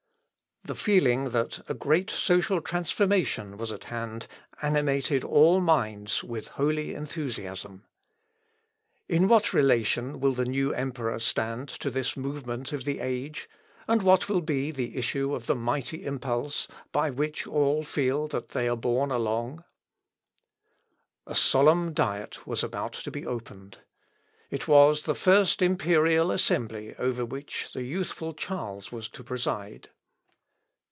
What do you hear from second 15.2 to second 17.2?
of the mighty impulse, by